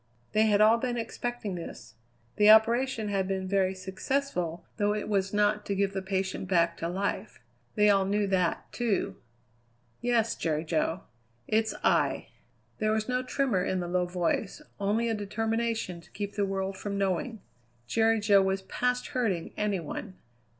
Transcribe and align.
They 0.31 0.47
had 0.47 0.61
all 0.61 0.79
been 0.79 0.97
expecting 0.97 1.53
this. 1.53 1.93
The 2.37 2.49
operation 2.49 3.09
had 3.09 3.27
been 3.27 3.47
very 3.47 3.75
successful, 3.75 4.65
though 4.77 4.95
it 4.95 5.07
was 5.07 5.31
not 5.31 5.63
to 5.67 5.75
give 5.75 5.93
the 5.93 6.01
patient 6.01 6.47
back 6.47 6.75
to 6.77 6.87
life. 6.89 7.39
They 7.75 7.87
all 7.87 8.05
knew 8.05 8.25
that, 8.25 8.71
too. 8.73 9.17
"Yes, 10.01 10.33
Jerry 10.33 10.63
Jo, 10.63 11.01
it's 11.47 11.75
I." 11.83 12.29
There 12.79 12.91
was 12.91 13.07
no 13.07 13.21
tremor 13.21 13.63
in 13.63 13.79
the 13.79 13.87
low 13.87 14.07
voice, 14.07 14.63
only 14.79 15.07
a 15.07 15.13
determination 15.13 16.01
to 16.01 16.09
keep 16.09 16.33
the 16.33 16.47
world 16.47 16.79
from 16.79 16.97
knowing. 16.97 17.39
Jerry 17.85 18.19
Jo 18.19 18.41
was 18.41 18.63
past 18.63 19.09
hurting 19.09 19.53
any 19.55 19.79
one. 19.79 20.15